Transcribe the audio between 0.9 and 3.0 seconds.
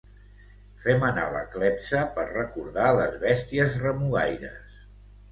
anar la clepsa per recordar